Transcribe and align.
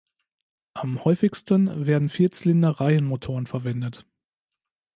Am 0.73 1.05
häufigsten 1.05 1.85
werden 1.85 2.09
Vierzylinder-Reihenmotoren 2.09 3.45
verwendet. 3.45 4.07